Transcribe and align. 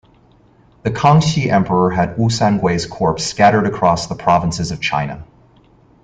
The 0.81 0.89
Kangxi 0.89 1.45
Emperor 1.51 1.91
had 1.91 2.17
Wu 2.17 2.29
Sangui's 2.29 2.87
corpse 2.87 3.23
scattered 3.23 3.67
across 3.67 4.07
the 4.07 4.15
provinces 4.15 4.71
of 4.71 4.81
China. 4.81 5.23